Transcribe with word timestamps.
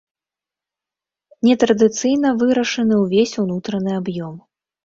Нетрадыцыйна 1.47 2.29
вырашаны 2.41 2.95
ўвесь 3.03 3.37
унутраны 3.45 3.91
аб'ём. 4.01 4.35